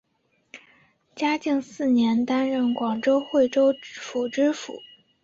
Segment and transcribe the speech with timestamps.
[1.15, 4.73] 嘉靖四年担任广东惠州府知府。